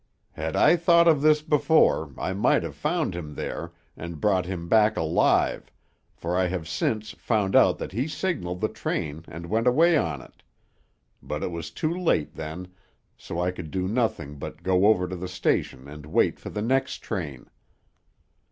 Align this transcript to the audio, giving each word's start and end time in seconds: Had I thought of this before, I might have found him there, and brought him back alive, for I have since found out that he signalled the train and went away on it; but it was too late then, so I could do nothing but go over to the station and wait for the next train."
Had 0.31 0.55
I 0.55 0.77
thought 0.77 1.07
of 1.07 1.21
this 1.21 1.43
before, 1.43 2.11
I 2.17 2.33
might 2.33 2.63
have 2.63 2.73
found 2.75 3.13
him 3.15 3.35
there, 3.35 3.71
and 3.95 4.19
brought 4.19 4.47
him 4.47 4.67
back 4.67 4.97
alive, 4.97 5.69
for 6.15 6.35
I 6.35 6.47
have 6.47 6.67
since 6.67 7.11
found 7.11 7.55
out 7.55 7.77
that 7.77 7.91
he 7.91 8.07
signalled 8.07 8.61
the 8.61 8.67
train 8.67 9.23
and 9.27 9.45
went 9.45 9.67
away 9.67 9.95
on 9.95 10.23
it; 10.23 10.41
but 11.21 11.43
it 11.43 11.51
was 11.51 11.69
too 11.69 11.93
late 11.93 12.33
then, 12.33 12.69
so 13.15 13.39
I 13.39 13.51
could 13.51 13.69
do 13.69 13.87
nothing 13.87 14.39
but 14.39 14.63
go 14.63 14.87
over 14.87 15.07
to 15.07 15.15
the 15.15 15.27
station 15.27 15.87
and 15.87 16.07
wait 16.07 16.39
for 16.39 16.49
the 16.49 16.63
next 16.63 17.03
train." 17.03 17.45